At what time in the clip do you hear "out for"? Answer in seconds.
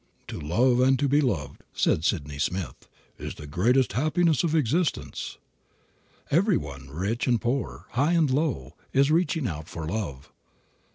9.47-9.85